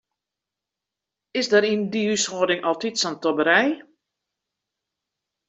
[1.37, 3.71] It is dêr yn dy húshâlding altyd sa'n tobberij.